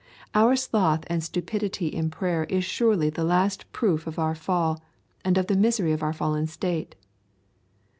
Our 0.33 0.55
sloth 0.55 1.03
and 1.11 1.23
stupidity 1.23 1.85
in 1.85 2.09
prayer 2.09 2.45
is 2.45 2.65
surely 2.65 3.11
the 3.11 3.23
last 3.23 3.71
proof 3.71 4.07
of 4.07 4.17
our 4.17 4.33
fall 4.33 4.81
and 5.23 5.37
of 5.37 5.45
the 5.45 5.55
misery 5.55 5.91
of 5.91 6.01
our 6.01 6.11
fallen 6.11 6.47
state. 6.47 6.95